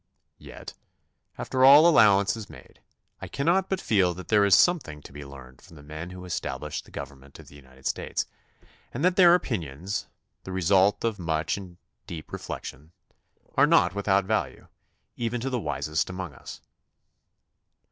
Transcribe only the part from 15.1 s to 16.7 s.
even to the wisest among us.